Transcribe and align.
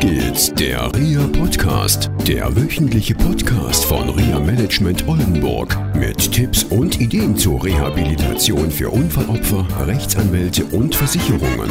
geht's, 0.00 0.50
der 0.54 0.90
RIA 0.94 1.26
Podcast, 1.26 2.10
der 2.26 2.56
wöchentliche 2.56 3.14
Podcast 3.14 3.84
von 3.84 4.08
RIA 4.08 4.40
Management 4.40 5.06
Oldenburg 5.06 5.76
mit 5.94 6.32
Tipps 6.32 6.64
und 6.64 6.98
Ideen 6.98 7.36
zur 7.36 7.62
Rehabilitation 7.62 8.70
für 8.70 8.88
Unfallopfer, 8.88 9.66
Rechtsanwälte 9.86 10.64
und 10.64 10.94
Versicherungen. 10.94 11.70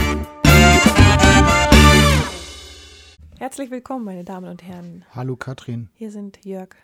Herzlich 3.40 3.72
willkommen, 3.72 4.06
meine 4.06 4.24
Damen 4.24 4.48
und 4.48 4.62
Herren. 4.62 5.06
Hallo 5.16 5.36
Katrin. 5.36 5.90
Hier 5.96 6.12
sind 6.12 6.46
Jörg 6.46 6.76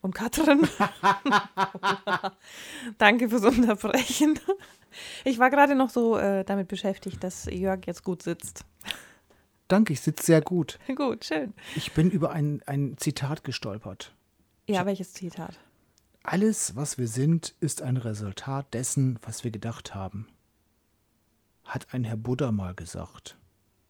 und 0.00 0.14
Katrin. 0.14 0.66
Danke 2.98 3.28
fürs 3.28 3.44
Unterbrechen. 3.44 4.40
Ich 5.26 5.38
war 5.38 5.50
gerade 5.50 5.74
noch 5.74 5.90
so 5.90 6.16
äh, 6.16 6.42
damit 6.42 6.68
beschäftigt, 6.68 7.22
dass 7.22 7.44
Jörg 7.44 7.80
jetzt 7.84 8.02
gut 8.02 8.22
sitzt. 8.22 8.64
Danke, 9.70 9.92
ich 9.92 10.00
sitze 10.00 10.26
sehr 10.26 10.40
gut. 10.42 10.80
Gut, 10.96 11.24
schön. 11.24 11.54
Ich 11.76 11.92
bin 11.92 12.10
über 12.10 12.32
ein, 12.32 12.60
ein 12.66 12.96
Zitat 12.96 13.44
gestolpert. 13.44 14.12
Ja, 14.68 14.84
welches 14.84 15.12
Zitat? 15.12 15.60
Alles, 16.24 16.74
was 16.74 16.98
wir 16.98 17.06
sind, 17.06 17.54
ist 17.60 17.80
ein 17.80 17.96
Resultat 17.96 18.74
dessen, 18.74 19.20
was 19.22 19.44
wir 19.44 19.52
gedacht 19.52 19.94
haben. 19.94 20.26
Hat 21.64 21.94
ein 21.94 22.02
Herr 22.02 22.16
Buddha 22.16 22.50
mal 22.50 22.74
gesagt. 22.74 23.38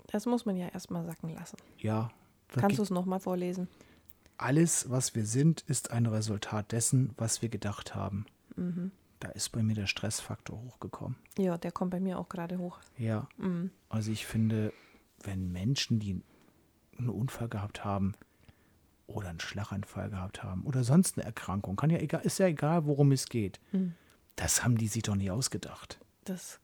Das 0.08 0.26
muss 0.26 0.44
man 0.44 0.56
ja 0.56 0.68
erstmal 0.68 1.06
sacken 1.06 1.30
lassen. 1.34 1.56
Ja. 1.78 2.10
Kannst 2.48 2.76
du 2.76 2.82
es 2.82 2.90
nochmal 2.90 3.20
vorlesen? 3.20 3.66
Alles, 4.36 4.90
was 4.90 5.14
wir 5.14 5.24
sind, 5.24 5.62
ist 5.62 5.92
ein 5.92 6.04
Resultat 6.04 6.72
dessen, 6.72 7.14
was 7.16 7.40
wir 7.40 7.48
gedacht 7.48 7.94
haben. 7.94 8.26
Mhm. 8.54 8.90
Da 9.18 9.28
ist 9.30 9.48
bei 9.48 9.62
mir 9.62 9.74
der 9.74 9.86
Stressfaktor 9.86 10.60
hochgekommen. 10.60 11.16
Ja, 11.38 11.56
der 11.56 11.72
kommt 11.72 11.90
bei 11.90 12.00
mir 12.00 12.18
auch 12.18 12.28
gerade 12.28 12.58
hoch. 12.58 12.80
Ja. 12.98 13.28
Mhm. 13.38 13.70
Also 13.88 14.12
ich 14.12 14.26
finde, 14.26 14.74
wenn 15.22 15.52
Menschen, 15.52 15.98
die 15.98 16.22
einen 16.98 17.08
Unfall 17.08 17.48
gehabt 17.48 17.84
haben 17.84 18.14
oder 19.06 19.28
einen 19.28 19.40
Schlaganfall 19.40 20.10
gehabt 20.10 20.42
haben 20.42 20.62
oder 20.64 20.84
sonst 20.84 21.16
eine 21.16 21.26
Erkrankung, 21.26 21.76
kann 21.76 21.90
ja 21.90 21.98
egal, 21.98 22.22
ist 22.22 22.38
ja 22.38 22.46
egal, 22.46 22.86
worum 22.86 23.12
es 23.12 23.26
geht. 23.26 23.60
Mhm. 23.72 23.94
Das 24.36 24.64
haben 24.64 24.78
die 24.78 24.88
sich 24.88 25.02
doch 25.02 25.16
nie 25.16 25.30
ausgedacht. 25.30 26.00
Das 26.24 26.60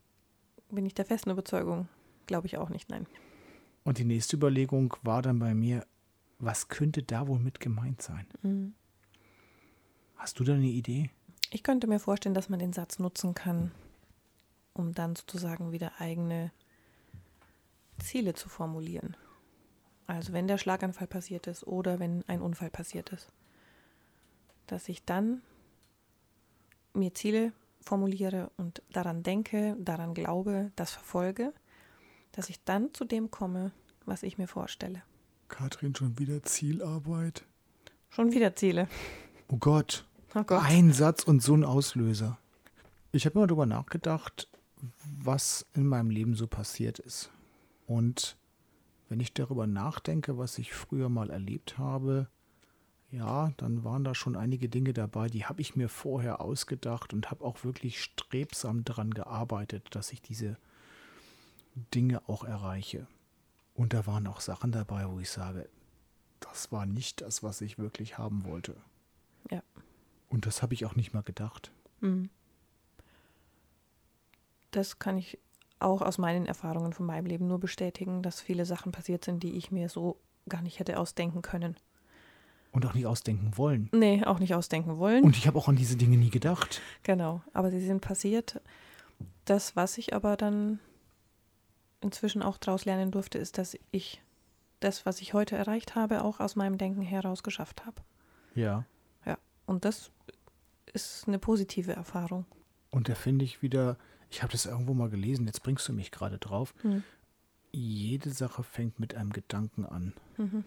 bin 0.71 0.87
ich 0.87 0.95
der 0.95 1.05
festen 1.05 1.31
Überzeugung. 1.31 1.89
Glaube 2.27 2.47
ich 2.47 2.57
auch 2.57 2.69
nicht, 2.69 2.89
nein. 2.89 3.07
Und 3.85 3.99
die 3.99 4.05
nächste 4.05 4.37
Überlegung 4.37 4.97
war 5.03 5.23
dann 5.23 5.39
bei 5.39 5.55
mir, 5.55 5.87
was 6.39 6.69
könnte 6.69 7.03
da 7.03 7.29
wohl 7.29 7.39
mit 7.39 7.61
gemeint 7.61 8.03
sein? 8.03 8.27
Mhm. 8.43 8.75
Hast 10.17 10.39
du 10.39 10.45
da 10.45 10.55
eine 10.55 10.67
Idee? 10.67 11.11
Ich 11.51 11.63
könnte 11.63 11.87
mir 11.87 12.01
vorstellen, 12.01 12.35
dass 12.35 12.49
man 12.49 12.59
den 12.59 12.73
Satz 12.73 12.99
nutzen 12.99 13.35
kann, 13.35 13.71
um 14.73 14.93
dann 14.93 15.15
sozusagen 15.15 15.73
wieder 15.73 15.93
eigene 16.01 16.51
Ziele 17.99 18.35
zu 18.35 18.49
formulieren. 18.49 19.17
Also 20.07 20.33
wenn 20.33 20.47
der 20.47 20.59
Schlaganfall 20.59 21.07
passiert 21.07 21.47
ist 21.47 21.67
oder 21.67 21.99
wenn 21.99 22.25
ein 22.29 22.41
Unfall 22.41 22.71
passiert 22.71 23.11
ist. 23.11 23.29
Dass 24.67 24.89
ich 24.89 25.05
dann 25.05 25.43
mir 26.95 27.15
Ziele 27.15 27.53
formuliere 27.81 28.51
und 28.57 28.83
daran 28.93 29.23
denke, 29.23 29.77
daran 29.79 30.15
glaube, 30.15 30.73
das 30.77 30.91
verfolge, 30.93 31.53
dass 32.33 32.51
ich 32.51 32.63
dann 32.65 32.93
zu 32.95 33.05
dem 33.05 33.31
komme, 33.31 33.73
was 34.05 34.23
ich 34.23 34.39
mir 34.39 34.49
vorstelle. 34.49 35.03
Katrin, 35.49 35.95
schon 35.95 36.19
wieder 36.19 36.43
Zielarbeit. 36.43 37.45
Schon 38.11 38.33
wieder 38.33 38.57
Ziele. 38.57 38.89
Oh 39.49 39.57
Gott. 39.57 40.05
Oh 40.35 40.43
Gott. 40.43 40.63
Ein 40.63 40.93
Satz 40.93 41.23
und 41.23 41.43
so 41.43 41.55
ein 41.55 41.65
Auslöser. 41.65 42.39
Ich 43.13 43.27
habe 43.27 43.39
mal 43.39 43.47
darüber 43.47 43.67
nachgedacht, 43.67 44.49
was 45.23 45.67
in 45.75 45.87
meinem 45.87 46.11
Leben 46.11 46.35
so 46.35 46.47
passiert 46.47 46.99
ist. 46.99 47.31
Und 47.87 48.37
wenn 49.09 49.21
ich 49.21 49.33
darüber 49.33 49.67
nachdenke, 49.67 50.39
was 50.39 50.59
ich 50.59 50.73
früher 50.73 51.09
mal 51.09 51.31
erlebt 51.31 51.79
habe, 51.79 52.29
ja, 53.11 53.53
dann 53.57 53.85
waren 53.85 54.05
da 54.05 54.15
schon 54.15 54.37
einige 54.37 54.69
Dinge 54.69 54.93
dabei, 54.93 55.29
die 55.29 55.47
habe 55.47 55.61
ich 55.61 55.77
mir 55.77 55.89
vorher 55.89 56.41
ausgedacht 56.41 57.13
und 57.13 57.31
habe 57.31 57.45
auch 57.45 57.63
wirklich 57.65 58.03
strebsam 58.03 58.85
daran 58.85 59.15
gearbeitet, 59.15 59.95
dass 59.95 60.13
ich 60.13 60.21
diese 60.21 60.59
Dinge 61.95 62.29
auch 62.29 62.45
erreiche. 62.45 63.07
Und 63.75 63.93
da 63.93 64.07
waren 64.07 64.27
auch 64.27 64.41
Sachen 64.41 64.73
dabei, 64.73 65.09
wo 65.09 65.21
ich 65.21 65.31
sage, 65.31 65.69
das 66.41 66.73
war 66.73 66.87
nicht 66.87 67.21
das, 67.21 67.43
was 67.43 67.61
ich 67.61 67.79
wirklich 67.79 68.19
haben 68.19 68.45
wollte. 68.45 68.77
Ja. 69.51 69.63
Und 70.29 70.47
das 70.47 70.63
habe 70.63 70.75
ich 70.75 70.85
auch 70.85 70.97
nicht 70.97 71.15
mal 71.15 71.23
gedacht. 71.23 71.71
Mhm. 72.01 72.31
Das 74.73 74.99
kann 74.99 75.17
ich 75.17 75.39
auch 75.79 76.03
aus 76.03 76.19
meinen 76.19 76.47
Erfahrungen 76.47 76.93
von 76.93 77.07
meinem 77.07 77.27
Leben 77.27 77.47
nur 77.47 77.61
bestätigen, 77.61 78.23
dass 78.23 78.41
viele 78.41 78.65
Sachen 78.65 78.93
passiert 78.93 79.25
sind, 79.25 79.43
die 79.43 79.57
ich 79.57 79.71
mir 79.71 79.89
so 79.89 80.19
gar 80.49 80.63
nicht 80.63 80.79
hätte 80.79 80.99
ausdenken 80.99 81.43
können. 81.43 81.77
Und 82.73 82.85
auch 82.87 82.95
nicht 82.95 83.07
ausdenken 83.07 83.57
wollen. 83.57 83.89
Nee, 83.93 84.25
auch 84.25 84.39
nicht 84.39 84.55
ausdenken 84.55 84.99
wollen. 84.99 85.25
Und 85.25 85.37
ich 85.37 85.47
habe 85.47 85.59
auch 85.59 85.69
an 85.69 85.77
diese 85.77 85.97
Dinge 85.97 86.17
nie 86.17 86.31
gedacht. 86.31 86.81
genau, 87.03 87.43
aber 87.53 87.71
sie 87.71 87.81
sind 87.81 88.01
passiert. 88.01 88.61
Das, 89.45 89.77
was 89.77 89.97
ich 89.99 90.15
aber 90.15 90.37
dann 90.37 90.79
inzwischen 92.01 92.43
auch 92.43 92.59
daraus 92.59 92.85
lernen 92.85 93.11
durfte, 93.11 93.39
ist, 93.39 93.59
dass 93.59 93.79
ich 93.91 94.23
das, 94.81 95.07
was 95.07 95.21
ich 95.21 95.33
heute 95.33 95.57
erreicht 95.57 95.95
habe, 95.95 96.23
auch 96.23 96.41
aus 96.41 96.57
meinem 96.57 96.79
Denken 96.79 97.03
heraus 97.03 97.43
geschafft 97.43 97.87
habe. 97.87 98.03
Ja. 98.55 98.85
Ja, 99.25 99.39
und 99.67 99.85
das 99.85 100.11
ist 100.93 101.27
eine 101.27 101.39
positive 101.39 101.93
Erfahrung. 101.93 102.45
Und 102.91 103.09
da 103.09 103.15
finde 103.15 103.45
ich 103.45 103.63
wieder, 103.63 103.97
ich 104.31 104.43
habe 104.43 104.53
das 104.53 104.67
irgendwo 104.67 104.95
mal 104.95 105.09
gelesen, 105.09 105.47
jetzt 105.47 105.63
bringst 105.63 105.89
du 105.89 105.93
mich 105.93 106.11
gerade 106.11 106.39
drauf. 106.39 106.75
Mhm. 106.83 107.03
Jede 107.73 108.31
Sache 108.31 108.63
fängt 108.63 109.01
mit 109.01 109.15
einem 109.15 109.33
Gedanken 109.33 109.85
an. 109.85 110.15
Mhm. 110.37 110.65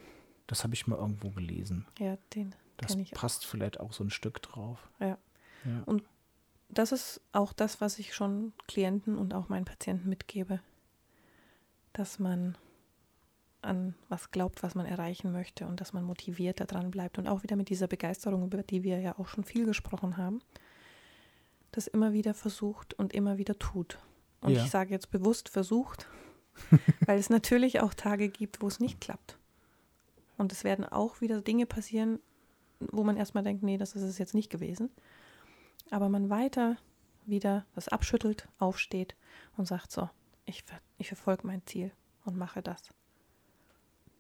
Das 0.48 0.64
habe 0.64 0.74
ich 0.74 0.88
mal 0.88 0.98
irgendwo 0.98 1.30
gelesen. 1.30 1.86
Ja, 1.98 2.18
den 2.36 2.54
Das 2.78 2.96
ich 2.96 3.12
passt 3.12 3.46
vielleicht 3.46 3.80
auch 3.80 3.94
so 3.94 4.04
ein 4.04 4.10
Stück 4.10 4.42
drauf. 4.42 4.90
Ja. 5.00 5.18
Ja. 5.66 5.84
Und 5.86 6.04
das 6.70 6.92
ist 6.92 7.22
auch 7.32 7.54
das, 7.54 7.82
was 7.82 8.00
ich 8.00 8.14
schon 8.14 8.54
Klienten 8.68 9.18
und 9.18 9.34
auch 9.34 9.50
meinen 9.50 9.66
Patienten 9.66 10.10
mitgebe. 10.10 10.60
Dass 11.94 12.20
man 12.20 12.58
an 13.62 13.96
was 14.08 14.32
glaubt, 14.32 14.64
was 14.64 14.76
man 14.76 14.86
erreichen 14.86 15.32
möchte 15.32 15.68
und 15.68 15.82
dass 15.82 15.94
man 15.94 16.04
motiviert 16.04 16.60
daran 16.60 16.92
bleibt 16.92 17.18
und 17.18 17.28
auch 17.28 17.44
wieder 17.44 17.56
mit 17.56 17.70
dieser 17.70 17.88
Begeisterung, 17.88 18.44
über 18.44 18.64
die 18.64 18.84
wir 18.84 19.00
ja 19.00 19.18
auch 19.18 19.28
schon 19.28 19.44
viel 19.44 19.66
gesprochen 19.66 20.18
haben, 20.18 20.42
das 21.72 21.88
immer 21.88 22.14
wieder 22.14 22.34
versucht 22.34 22.94
und 22.96 23.14
immer 23.14 23.38
wieder 23.38 23.58
tut. 23.60 24.00
Und 24.42 24.52
Ja. 24.54 24.64
ich 24.64 24.70
sage 24.72 24.92
jetzt 24.92 25.12
bewusst 25.12 25.50
versucht, 25.50 26.08
weil 27.06 27.20
es 27.20 27.30
natürlich 27.30 27.80
auch 27.82 27.94
Tage 27.94 28.30
gibt, 28.30 28.62
wo 28.62 28.68
es 28.68 28.80
nicht 28.80 29.00
klappt. 29.02 29.38
Und 30.38 30.52
es 30.52 30.64
werden 30.64 30.86
auch 30.86 31.22
wieder 31.22 31.42
Dinge 31.42 31.66
passieren, 31.66 32.20
wo 32.80 33.04
man 33.04 33.18
erstmal 33.18 33.44
denkt, 33.44 33.62
nee, 33.64 33.78
das 33.78 33.94
ist 33.96 34.04
es 34.04 34.18
jetzt 34.18 34.34
nicht 34.34 34.50
gewesen. 34.50 34.90
Aber 35.92 36.08
man 36.10 36.30
weiter 36.30 36.78
wieder 37.26 37.66
das 37.76 37.90
abschüttelt, 37.90 38.48
aufsteht 38.58 39.16
und 39.58 39.68
sagt 39.68 39.92
so, 39.92 40.10
ich, 40.46 40.64
ver 40.64 40.80
ich 40.98 41.08
verfolge 41.10 41.46
mein 41.46 41.62
Ziel 41.66 41.92
und 42.26 42.38
mache 42.38 42.62
das. 42.62 42.82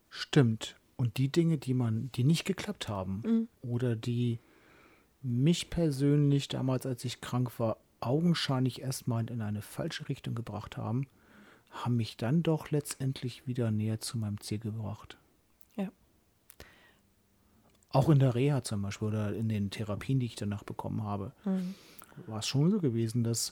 Stimmt. 0.09 0.75
Und 0.97 1.17
die 1.17 1.29
Dinge, 1.31 1.57
die 1.57 1.73
man, 1.73 2.11
die 2.13 2.23
nicht 2.23 2.43
geklappt 2.45 2.89
haben 2.89 3.21
Mhm. 3.25 3.47
oder 3.61 3.95
die 3.95 4.39
mich 5.21 5.69
persönlich 5.69 6.47
damals, 6.47 6.85
als 6.85 7.03
ich 7.05 7.21
krank 7.21 7.59
war, 7.59 7.77
augenscheinlich 7.99 8.81
erstmal 8.81 9.29
in 9.29 9.41
eine 9.41 9.61
falsche 9.61 10.07
Richtung 10.07 10.35
gebracht 10.35 10.77
haben, 10.77 11.07
haben 11.71 11.97
mich 11.97 12.17
dann 12.17 12.41
doch 12.43 12.71
letztendlich 12.71 13.45
wieder 13.45 13.71
näher 13.71 13.99
zu 13.99 14.17
meinem 14.17 14.39
Ziel 14.39 14.59
gebracht. 14.59 15.17
Ja. 15.75 15.89
Auch 17.91 18.09
in 18.09 18.19
der 18.19 18.35
Reha 18.35 18.63
zum 18.63 18.81
Beispiel 18.81 19.09
oder 19.09 19.35
in 19.35 19.49
den 19.49 19.69
Therapien, 19.69 20.19
die 20.19 20.27
ich 20.27 20.35
danach 20.35 20.63
bekommen 20.63 21.03
habe, 21.03 21.33
Mhm. 21.43 21.75
war 22.27 22.39
es 22.39 22.47
schon 22.47 22.71
so 22.71 22.79
gewesen, 22.79 23.23
dass 23.23 23.51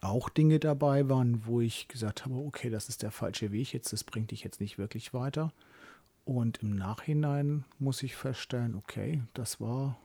auch 0.00 0.28
Dinge 0.28 0.58
dabei 0.58 1.08
waren, 1.08 1.46
wo 1.46 1.60
ich 1.60 1.88
gesagt 1.88 2.24
habe, 2.24 2.34
okay, 2.34 2.70
das 2.70 2.88
ist 2.88 3.02
der 3.02 3.12
falsche 3.12 3.52
Weg 3.52 3.72
jetzt, 3.72 3.92
das 3.92 4.04
bringt 4.04 4.32
dich 4.32 4.42
jetzt 4.42 4.60
nicht 4.60 4.78
wirklich 4.78 5.14
weiter. 5.14 5.52
Und 6.24 6.58
im 6.58 6.74
Nachhinein 6.74 7.64
muss 7.78 8.02
ich 8.02 8.16
feststellen, 8.16 8.74
okay, 8.74 9.22
das 9.32 9.60
war 9.60 9.96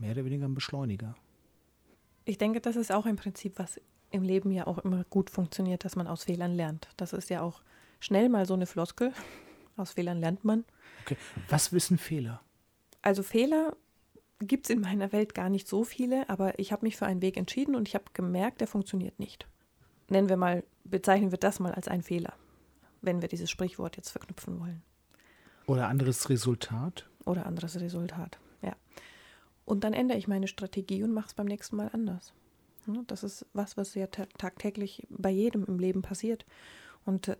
mehr 0.00 0.12
oder 0.12 0.24
weniger 0.24 0.46
ein 0.46 0.54
Beschleuniger. 0.54 1.14
Ich 2.24 2.38
denke, 2.38 2.60
das 2.60 2.76
ist 2.76 2.92
auch 2.92 3.06
ein 3.06 3.16
Prinzip, 3.16 3.58
was 3.58 3.80
im 4.10 4.22
Leben 4.22 4.50
ja 4.50 4.66
auch 4.66 4.78
immer 4.78 5.04
gut 5.04 5.30
funktioniert, 5.30 5.84
dass 5.84 5.96
man 5.96 6.06
aus 6.06 6.24
Fehlern 6.24 6.54
lernt. 6.54 6.88
Das 6.96 7.12
ist 7.12 7.30
ja 7.30 7.42
auch 7.42 7.62
schnell 8.00 8.28
mal 8.28 8.46
so 8.46 8.54
eine 8.54 8.66
Floskel. 8.66 9.12
Aus 9.76 9.92
Fehlern 9.92 10.18
lernt 10.18 10.44
man. 10.44 10.64
Okay, 11.04 11.16
was 11.48 11.72
wissen 11.72 11.98
Fehler? 11.98 12.40
Also 13.02 13.22
Fehler 13.22 13.76
gibt 14.40 14.66
es 14.66 14.70
in 14.70 14.80
meiner 14.80 15.12
Welt 15.12 15.34
gar 15.34 15.48
nicht 15.48 15.68
so 15.68 15.84
viele, 15.84 16.28
aber 16.28 16.58
ich 16.58 16.72
habe 16.72 16.84
mich 16.84 16.96
für 16.96 17.06
einen 17.06 17.22
Weg 17.22 17.36
entschieden 17.36 17.74
und 17.74 17.88
ich 17.88 17.94
habe 17.94 18.04
gemerkt, 18.12 18.60
der 18.60 18.68
funktioniert 18.68 19.18
nicht. 19.18 19.46
Nennen 20.08 20.28
wir 20.28 20.36
mal, 20.36 20.64
bezeichnen 20.84 21.30
wir 21.30 21.38
das 21.38 21.60
mal 21.60 21.72
als 21.72 21.88
einen 21.88 22.02
Fehler, 22.02 22.32
wenn 23.02 23.20
wir 23.20 23.28
dieses 23.28 23.50
Sprichwort 23.50 23.96
jetzt 23.96 24.10
verknüpfen 24.10 24.60
wollen. 24.60 24.82
Oder 25.66 25.88
anderes 25.88 26.28
Resultat? 26.30 27.08
Oder 27.24 27.46
anderes 27.46 27.78
Resultat, 27.80 28.38
ja. 28.62 28.74
Und 29.68 29.84
dann 29.84 29.92
ändere 29.92 30.16
ich 30.16 30.28
meine 30.28 30.48
Strategie 30.48 31.02
und 31.02 31.12
mache 31.12 31.26
es 31.28 31.34
beim 31.34 31.46
nächsten 31.46 31.76
Mal 31.76 31.90
anders. 31.92 32.32
Das 33.06 33.22
ist 33.22 33.44
was, 33.52 33.76
was 33.76 33.94
ja 33.94 34.06
ta- 34.06 34.26
tagtäglich 34.38 35.06
bei 35.10 35.28
jedem 35.28 35.66
im 35.66 35.78
Leben 35.78 36.00
passiert. 36.00 36.46
Und 37.04 37.28
äh, 37.28 37.36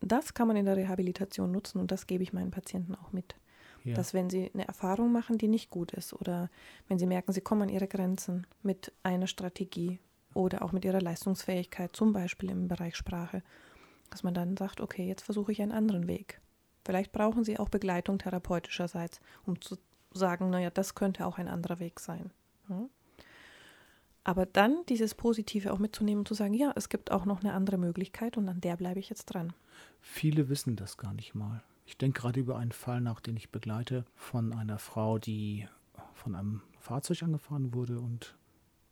das 0.00 0.32
kann 0.32 0.48
man 0.48 0.56
in 0.56 0.64
der 0.64 0.78
Rehabilitation 0.78 1.52
nutzen 1.52 1.78
und 1.78 1.90
das 1.90 2.06
gebe 2.06 2.22
ich 2.22 2.32
meinen 2.32 2.50
Patienten 2.50 2.94
auch 2.94 3.12
mit. 3.12 3.34
Ja. 3.84 3.94
Dass 3.94 4.14
wenn 4.14 4.30
sie 4.30 4.50
eine 4.54 4.66
Erfahrung 4.66 5.12
machen, 5.12 5.36
die 5.36 5.48
nicht 5.48 5.68
gut 5.68 5.92
ist 5.92 6.14
oder 6.14 6.48
wenn 6.88 6.98
sie 6.98 7.06
merken, 7.06 7.32
sie 7.32 7.42
kommen 7.42 7.62
an 7.62 7.68
ihre 7.68 7.86
Grenzen 7.86 8.46
mit 8.62 8.92
einer 9.02 9.26
Strategie 9.26 10.00
oder 10.32 10.62
auch 10.62 10.72
mit 10.72 10.86
ihrer 10.86 11.02
Leistungsfähigkeit, 11.02 11.94
zum 11.94 12.14
Beispiel 12.14 12.50
im 12.50 12.66
Bereich 12.66 12.96
Sprache, 12.96 13.42
dass 14.08 14.22
man 14.22 14.32
dann 14.32 14.56
sagt, 14.56 14.80
okay, 14.80 15.06
jetzt 15.06 15.22
versuche 15.22 15.52
ich 15.52 15.60
einen 15.60 15.72
anderen 15.72 16.08
Weg. 16.08 16.40
Vielleicht 16.86 17.12
brauchen 17.12 17.44
sie 17.44 17.58
auch 17.58 17.68
Begleitung 17.68 18.18
therapeutischerseits, 18.18 19.20
um 19.44 19.60
zu 19.60 19.76
sagen, 20.16 20.50
naja, 20.50 20.70
das 20.70 20.94
könnte 20.94 21.26
auch 21.26 21.38
ein 21.38 21.48
anderer 21.48 21.78
Weg 21.78 22.00
sein. 22.00 22.30
Aber 24.24 24.44
dann 24.44 24.84
dieses 24.88 25.14
Positive 25.14 25.72
auch 25.72 25.78
mitzunehmen 25.78 26.20
und 26.20 26.28
zu 26.28 26.34
sagen, 26.34 26.54
ja, 26.54 26.72
es 26.74 26.88
gibt 26.88 27.12
auch 27.12 27.24
noch 27.26 27.40
eine 27.40 27.52
andere 27.52 27.78
Möglichkeit 27.78 28.36
und 28.36 28.48
an 28.48 28.60
der 28.60 28.76
bleibe 28.76 28.98
ich 28.98 29.08
jetzt 29.08 29.26
dran. 29.26 29.52
Viele 30.00 30.48
wissen 30.48 30.74
das 30.74 30.96
gar 30.96 31.14
nicht 31.14 31.34
mal. 31.34 31.62
Ich 31.84 31.96
denke 31.96 32.20
gerade 32.22 32.40
über 32.40 32.58
einen 32.58 32.72
Fall 32.72 33.00
nach, 33.00 33.20
den 33.20 33.36
ich 33.36 33.50
begleite, 33.50 34.04
von 34.16 34.52
einer 34.52 34.78
Frau, 34.78 35.18
die 35.18 35.68
von 36.14 36.34
einem 36.34 36.62
Fahrzeug 36.80 37.22
angefahren 37.22 37.72
wurde 37.72 38.00
und 38.00 38.36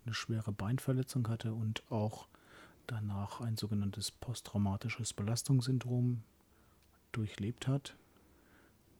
eine 0.04 0.14
schwere 0.14 0.52
Beinverletzung 0.52 1.26
hatte 1.28 1.52
und 1.52 1.82
auch 1.90 2.28
danach 2.86 3.40
ein 3.40 3.56
sogenanntes 3.56 4.12
posttraumatisches 4.12 5.14
Belastungssyndrom 5.14 6.22
durchlebt 7.10 7.66
hat. 7.66 7.96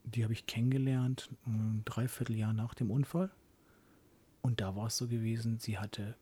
Die 0.05 0.23
habe 0.23 0.33
ich 0.33 0.47
kennengelernt, 0.47 1.31
ein 1.47 1.83
Dreivierteljahr 1.85 2.53
nach 2.53 2.75
dem 2.75 2.91
Unfall. 2.91 3.31
Und 4.43 4.61
da 4.61 4.77
war 4.77 4.87
es 4.89 4.97
so 4.97 5.09
gewesen, 5.09 5.59
sie 5.59 5.79
hatte 5.79 6.17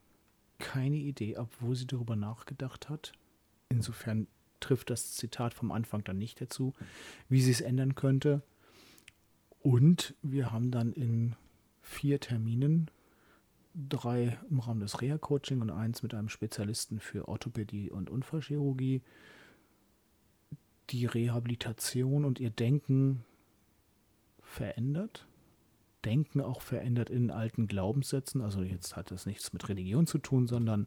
keine 0.59 0.97
Idee, 0.97 1.37
obwohl 1.37 1.75
sie 1.75 1.87
darüber 1.87 2.15
nachgedacht 2.15 2.89
hat. 2.89 3.13
Insofern 3.69 4.29
trifft 4.61 4.91
das 4.91 5.15
Zitat 5.15 5.55
vom 5.55 5.73
Anfang 5.73 6.05
dann 6.05 6.19
nicht 6.19 6.41
dazu, 6.41 6.73
wie 7.29 7.43
sie 7.43 7.51
es 7.51 7.61
ändern 7.61 7.97
könnte. 7.97 8.43
Und 9.61 10.15
wir 10.23 10.53
haben 10.53 10.71
dann 10.71 10.93
in 10.93 11.35
vier 11.81 12.21
Terminen, 12.21 12.91
drei 13.75 14.39
im 14.51 14.61
Rahmen 14.61 14.81
des 14.81 15.01
Reha-Coaching 15.01 15.61
und 15.61 15.71
eins 15.71 16.03
mit 16.03 16.15
einem 16.15 16.29
Spezialisten 16.29 17.01
für 17.01 17.29
Orthopädie 17.29 17.91
und 17.91 18.11
Unfallchirurgie, 18.11 19.03
die 20.91 21.07
Rehabilitation 21.07 22.25
und 22.25 22.39
ihr 22.39 22.51
Denken 22.51 23.25
verändert. 24.63 25.27
Denken 26.05 26.41
auch 26.41 26.63
verändert 26.63 27.11
in 27.11 27.33
alten 27.33 27.67
Glaubenssätzen. 27.67 28.41
Also 28.41 28.63
jetzt 28.63 28.95
hat 28.95 29.11
das 29.11 29.27
nichts 29.27 29.53
mit 29.53 29.69
Religion 29.69 30.07
zu 30.07 30.19
tun, 30.19 30.47
sondern 30.47 30.87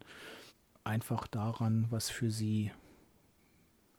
einfach 0.82 1.26
daran, 1.26 1.86
was 1.90 2.08
für 2.08 2.30
sie 2.30 2.70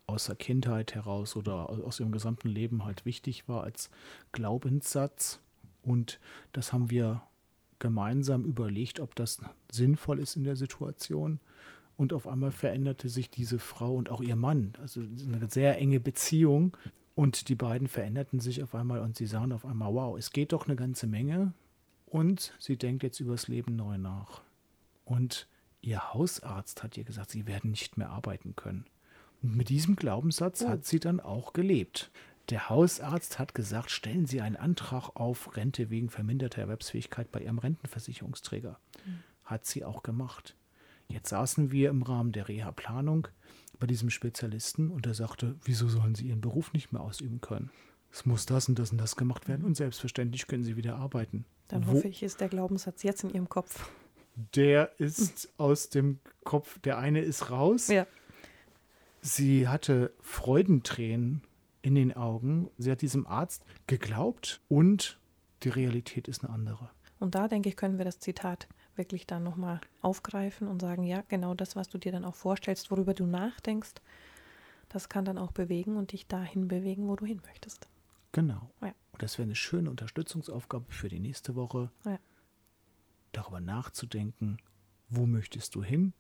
aus 0.08 0.26
der 0.26 0.36
Kindheit 0.36 0.96
heraus 0.96 1.36
oder 1.36 1.70
aus 1.70 2.00
ihrem 2.00 2.12
gesamten 2.12 2.50
Leben 2.50 2.86
halt 2.86 3.06
wichtig 3.06 3.48
war 3.48 3.64
als 3.64 3.92
Glaubenssatz. 4.32 5.42
Und 5.84 6.20
das 6.54 6.74
haben 6.74 6.90
wir 6.90 7.22
gemeinsam 7.78 8.46
überlegt, 8.46 9.00
ob 9.00 9.14
das 9.14 9.40
sinnvoll 9.72 10.18
ist 10.18 10.38
in 10.38 10.44
der 10.44 10.56
Situation. 10.56 11.40
Und 11.98 12.14
auf 12.14 12.28
einmal 12.28 12.52
veränderte 12.52 13.10
sich 13.10 13.30
diese 13.30 13.60
Frau 13.60 13.94
und 13.94 14.10
auch 14.10 14.22
ihr 14.22 14.36
Mann. 14.36 14.74
Also 14.82 15.02
eine 15.02 15.48
sehr 15.52 15.78
enge 15.78 16.00
Beziehung. 16.00 16.76
Und 17.18 17.50
die 17.50 17.56
beiden 17.56 17.88
veränderten 17.88 18.40
sich 18.40 18.62
auf 18.62 18.76
einmal 18.76 19.00
und 19.00 19.18
sie 19.18 19.26
sahen 19.26 19.52
auf 19.52 19.66
einmal, 19.66 19.92
wow, 19.92 20.16
es 20.20 20.30
geht 20.30 20.52
doch 20.52 20.68
eine 20.68 20.76
ganze 20.76 21.08
Menge. 21.08 21.52
Und 22.06 22.54
sie 22.60 22.78
denkt 22.78 23.02
jetzt 23.02 23.20
übers 23.20 23.48
Leben 23.48 23.76
neu 23.76 23.98
nach. 23.98 24.44
Und 25.04 25.48
ihr 25.82 26.14
Hausarzt 26.14 26.84
hat 26.84 26.96
ihr 26.96 27.04
gesagt, 27.04 27.32
sie 27.32 27.48
werden 27.48 27.72
nicht 27.72 27.98
mehr 27.98 28.12
arbeiten 28.12 28.56
können. 28.56 28.86
Und 29.42 29.58
mit 29.58 29.70
diesem 29.70 29.96
Glaubenssatz 29.96 30.62
oh. 30.62 30.70
hat 30.70 30.86
sie 30.86 31.00
dann 31.00 31.20
auch 31.20 31.54
gelebt. 31.54 32.12
Der 32.52 32.70
Hausarzt 32.70 33.40
hat 33.40 33.56
gesagt, 33.56 33.90
stellen 33.90 34.28
Sie 34.28 34.40
einen 34.40 34.56
Antrag 34.56 35.10
auf 35.16 35.58
Rente 35.58 35.90
wegen 35.90 36.12
verminderter 36.12 36.62
Erwerbsfähigkeit 36.62 37.32
bei 37.32 37.42
Ihrem 37.42 37.58
Rentenversicherungsträger. 37.58 38.80
Mhm. 39.08 39.24
Hat 39.44 39.66
sie 39.66 39.84
auch 39.84 40.04
gemacht. 40.04 40.56
Jetzt 41.08 41.30
saßen 41.30 41.72
wir 41.72 41.90
im 41.90 42.04
Rahmen 42.04 42.32
der 42.32 42.48
Reha-Planung 42.48 43.28
bei 43.80 43.88
diesem 43.88 44.10
Spezialisten 44.10 44.90
und 44.90 45.06
er 45.06 45.14
sagte, 45.14 45.56
wieso 45.64 45.88
sollen 45.88 46.16
Sie 46.16 46.28
Ihren 46.28 46.42
Beruf 46.42 46.74
nicht 46.74 46.92
mehr 46.92 47.02
ausüben 47.02 47.42
können? 47.42 47.72
Es 48.12 48.26
muss 48.26 48.46
das 48.46 48.70
und 48.70 48.80
das 48.80 48.92
und 48.92 48.98
das 48.98 49.16
gemacht 49.16 49.48
werden 49.48 49.66
und 49.66 49.76
selbstverständlich 49.76 50.48
können 50.48 50.64
Sie 50.64 50.76
wieder 50.78 50.96
arbeiten. 50.96 51.46
Dann 51.68 51.86
Wo 51.88 51.94
hoffe 51.94 52.08
ich, 52.08 52.24
ist 52.24 52.42
der 52.42 52.48
Glaubenssatz 52.48 53.04
jetzt 53.04 53.24
in 53.24 53.32
Ihrem 53.32 53.50
Kopf. 53.50 53.90
Der 54.56 54.92
ist 55.00 55.50
aus 55.58 55.90
dem 55.90 56.20
Kopf, 56.44 56.80
der 56.80 56.98
eine 56.98 57.22
ist 57.22 57.50
raus. 57.50 57.88
Ja. 57.88 58.06
Sie 59.22 59.68
hatte 59.68 60.14
Freudentränen 60.22 61.42
in 61.82 61.96
den 61.96 62.16
Augen. 62.16 62.70
Sie 62.78 62.92
hat 62.92 63.02
diesem 63.02 63.26
Arzt 63.28 63.64
geglaubt 63.88 64.62
und 64.68 65.20
die 65.64 65.70
Realität 65.70 66.28
ist 66.28 66.44
eine 66.44 66.54
andere. 66.54 66.90
Und 67.20 67.36
da, 67.36 67.48
denke 67.48 67.70
ich, 67.70 67.76
können 67.76 67.98
wir 67.98 68.06
das 68.06 68.20
Zitat 68.20 68.68
wirklich 68.98 69.28
dann 69.28 69.44
nochmal 69.44 69.82
aufgreifen 70.02 70.68
und 70.68 70.82
sagen, 70.82 71.04
ja, 71.04 71.24
genau 71.28 71.54
das, 71.54 71.76
was 71.76 71.90
du 71.90 71.98
dir 71.98 72.12
dann 72.12 72.26
auch 72.26 72.36
vorstellst, 72.36 72.92
worüber 72.92 73.14
du 73.14 73.26
nachdenkst, 73.26 73.94
das 74.90 75.10
kann 75.10 75.26
dann 75.26 75.38
auch 75.38 75.52
bewegen 75.52 75.98
und 75.98 76.12
dich 76.12 76.28
dahin 76.28 76.68
bewegen, 76.68 77.08
wo 77.08 77.16
du 77.16 77.26
hin 77.26 77.42
möchtest. 77.46 77.88
Genau. 78.32 78.72
Ja. 78.82 78.94
Und 79.12 79.22
das 79.22 79.38
wäre 79.38 79.46
eine 79.46 79.56
schöne 79.56 79.90
Unterstützungsaufgabe 79.90 80.92
für 80.92 81.10
die 81.10 81.20
nächste 81.20 81.56
Woche, 81.56 81.92
ja. 82.06 82.20
darüber 83.32 83.60
nachzudenken, 83.60 84.58
wo 85.10 85.26
möchtest 85.26 85.76
du 85.76 85.84
hin 85.84 86.14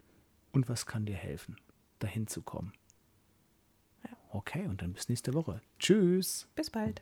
und 0.52 0.70
was 0.70 0.86
kann 0.86 1.06
dir 1.06 1.16
helfen, 1.16 1.58
dahin 2.00 2.28
zu 2.28 2.42
kommen. 2.42 2.74
Ja. 4.04 4.18
Okay, 4.30 4.68
und 4.68 4.82
dann 4.82 4.94
bis 4.94 5.10
nächste 5.10 5.34
Woche. 5.34 5.62
Tschüss. 5.80 6.48
Bis 6.56 6.70
bald. 6.70 7.02